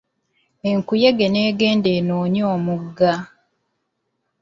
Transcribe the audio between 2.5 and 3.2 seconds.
omugga.